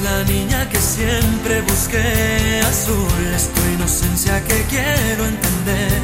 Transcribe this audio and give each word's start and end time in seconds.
eres 0.00 0.02
la 0.02 0.24
niña 0.24 0.68
que 0.68 0.78
siempre 0.78 1.62
busqué. 1.62 2.60
Azul 2.68 3.26
es 3.34 3.48
tu 3.52 3.60
inocencia 3.74 4.42
que 4.44 4.62
quiero 4.64 5.26
entender. 5.26 6.00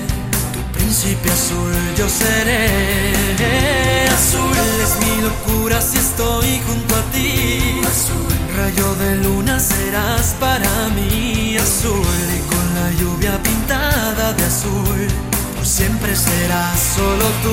Tu 0.52 0.61
príncipe 0.78 1.30
azul 1.30 1.72
yo 1.97 2.08
seré. 2.08 4.08
Azul 4.08 4.56
es 4.83 4.97
mi 5.06 5.22
locura 5.22 5.80
si 5.80 5.98
estoy 5.98 6.61
junto 6.67 6.97
a 6.97 7.02
ti. 7.12 7.80
Azul, 7.84 8.34
rayo 8.56 8.94
de 8.97 9.17
luna 9.17 9.61
serás 9.61 10.34
para 10.41 10.89
mí. 10.94 11.56
Azul 11.56 12.27
y 12.36 12.41
con 12.50 12.74
la 12.74 12.91
lluvia 13.00 13.42
pintada 13.42 14.33
de 14.33 14.44
azul. 14.44 15.08
Por 15.56 15.67
siempre 15.67 16.17
serás 16.17 16.80
solo 16.97 17.27
tú. 17.42 17.52